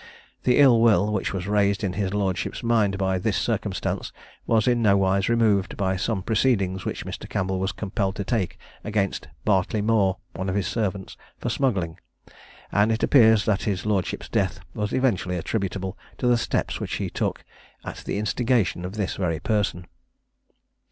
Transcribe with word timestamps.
The 0.45 0.57
ill 0.57 0.81
will 0.81 1.13
which 1.13 1.31
was 1.31 1.45
raised 1.45 1.83
in 1.83 1.93
his 1.93 2.11
lordship's 2.11 2.63
mind 2.63 2.97
by 2.97 3.19
this 3.19 3.37
circumstance, 3.37 4.11
was 4.47 4.67
in 4.67 4.81
nowise 4.81 5.29
removed 5.29 5.77
by 5.77 5.95
some 5.95 6.23
proceedings 6.23 6.83
which 6.85 7.05
Mr. 7.05 7.29
Campbell 7.29 7.59
was 7.59 7.71
compelled 7.71 8.15
to 8.15 8.23
take 8.23 8.57
against 8.83 9.27
Bartleymore, 9.45 10.17
one 10.33 10.49
of 10.49 10.55
his 10.55 10.65
servants, 10.65 11.17
for 11.37 11.49
smuggling; 11.51 11.99
and 12.71 12.91
it 12.91 13.03
appears 13.03 13.45
that 13.45 13.61
his 13.65 13.85
lordship's 13.85 14.27
death 14.27 14.59
was 14.73 14.91
eventually 14.91 15.37
attributable 15.37 15.95
to 16.17 16.25
the 16.25 16.35
steps 16.35 16.79
which 16.79 16.95
he 16.95 17.11
took 17.11 17.43
at 17.85 17.97
the 17.97 18.17
instigation 18.17 18.83
of 18.85 18.93
this 18.93 19.15
very 19.17 19.39
person. 19.39 19.85